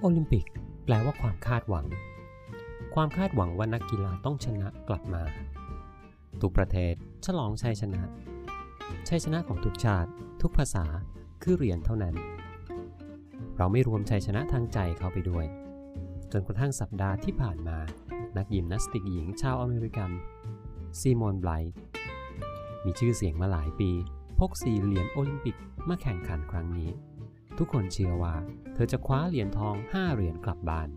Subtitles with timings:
[0.00, 0.46] โอลิมปิก
[0.84, 1.86] แปลว่าความคาดหวัง
[2.94, 5.22] ความคาดหวังว่านักกีฬาต้องชนะกลับมา
[6.40, 6.94] ทุกประเทศ
[7.26, 8.02] ฉลองชัยชนะ
[9.08, 10.10] ชัยชนะของทุกชาติ
[10.42, 10.84] ทุกภาษา
[11.42, 12.14] คือเหรียญเท่านั้น
[13.56, 15.46] เราไม่รวมชัยชนะทางใจเข้าไปด้วย
[16.32, 17.78] จนกระทั่งสัปดาห์ที่ผ่านมา
[18.36, 20.10] นักยิมนาสติกหญิงชาวอเมริกัน
[21.00, 21.74] ซีโมนไบลส์
[22.84, 23.90] มีชื่อเสียงมาหลายปี
[24.38, 25.56] พกสี่เหรียญโอลิมปิก
[25.88, 26.90] มาแข่งขันครั้งนี้
[27.58, 28.34] ทุกคนเชื่อว่า
[28.74, 30.88] เธอจะคว้าเหรียญทอง 5 เหรียญกลับบ้าน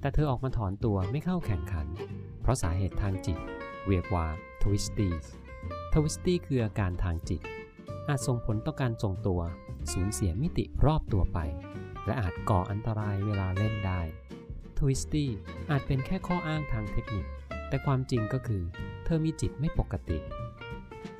[0.00, 1.86] แต่เธอออกมาถอนตัวไม่เข้าแข่งขัน
[2.42, 3.38] เพราะสาเหตุทางจิต
[3.86, 4.26] เรียกว่า
[4.62, 7.40] twisties twisties คืออาการทางจิต
[8.08, 9.40] อาจส่งผลต่อการทรงตัว
[9.92, 11.38] สูญเสียมิติรอบตัวไป
[12.06, 14.00] และอาจก่ออันตรายเวลาเล่นได้
[14.78, 15.30] twisties
[15.70, 17.26] อาจเป็นแค่ข้ออ้างทางเทคนิค
[17.68, 18.62] แต่ความจริงก็คือ
[19.04, 20.18] เธอมีจิตไม่ปกติ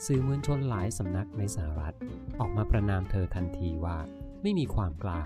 [0.07, 1.97] สื่อมวลชนหลายสำนักในสหรัฐ
[2.41, 3.99] ออกมาประนามเธอทันทีว่า
[4.49, 5.21] ไม่มีความกล้า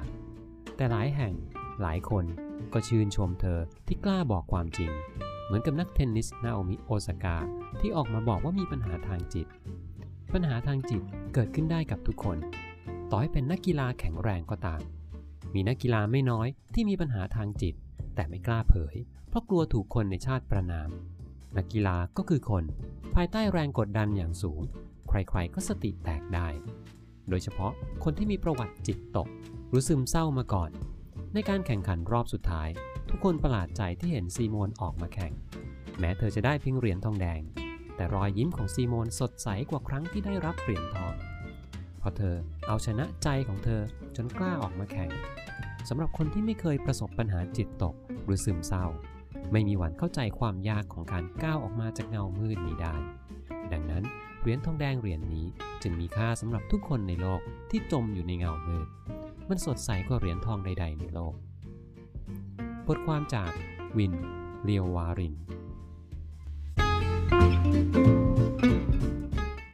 [0.77, 1.35] แต่หลายแห่ง
[1.83, 2.25] หลายคน
[2.73, 4.91] ก็ชื่นชมเธอที่กล้าบอกความจริง
[5.45, 7.37] เหมือนกับนักเทนนิสนาโอมิโอซากา
[7.81, 9.47] ที่ออกมาบอกว่ามีปัญหาทางจิต
[10.33, 11.03] ปัญหาทางจิต
[11.35, 12.39] เกิดขึ้นได้กับทุกคน
[13.11, 14.81] ต่อให้เป็นนักกีฬาแข็งแรงก็ตาม
[15.55, 17.75] มีนักกีฬาไม่น้อยที่มีปัญหาทางจิต
[18.15, 18.97] แต่ไม่กล้าเผย
[19.29, 20.91] เพราะกลัวถูกคนในชาติประนาม
[21.57, 22.65] นักกีฬาก็คือคน
[23.15, 24.61] ภายใต้แรงกดดันอย่างสูง
[25.09, 26.48] ใครๆก็สติแตกได้
[27.31, 27.73] โดยเฉพาะ
[28.05, 29.28] คนที่มีประวัติจิตตก
[29.69, 30.70] หรือซึมเศร้ามาก่อน
[31.34, 32.69] ในการแข่งขันรอบสุดท้าย
[33.11, 35.33] ทุกคนประหลาดใจที่เห็นซีโมนออกมาแข่ง
[35.98, 37.41] แม้เธอจะได้เพียงเหรียญทองแดง
[37.97, 41.14] แต่รอยยิ้มของซีโมนสดใสกว่าครั้งที่ได้รับเหรียญทอง
[41.98, 42.36] เพราะเธอ
[42.67, 43.83] เอาชนะใจของเธอ
[44.17, 45.11] จนกล้าออกมาแข่ง
[45.89, 48.84] สำหรับคนที่ไม่เคยประสบปัญหาจิตตกหรือซึมเศร้า
[49.53, 52.95] ไม่มีวันเข้าใจความยากของการก้าวออกมาจากเงามืดนี้ได้
[54.51, 55.47] รียญทองแดงเหรียญนี้
[55.83, 58.87] จึงมีค่าสำหรับทุกคนในโลกที่จมอยู่ในเงามืด
[59.48, 61.35] มันสดใสกว่าเหรียญทองใด ๆ ในโลก
[62.86, 63.51] บทความจาก
[63.98, 64.13] วิน
[64.64, 65.35] เลียววาริน